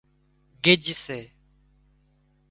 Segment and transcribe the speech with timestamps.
[0.63, 1.19] گج سي